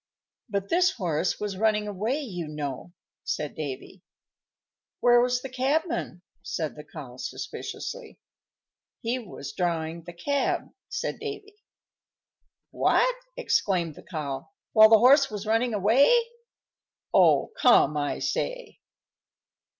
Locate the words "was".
1.39-1.57, 5.21-5.43, 9.19-9.51, 15.29-15.45